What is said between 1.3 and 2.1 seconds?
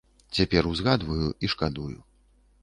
і шкадую.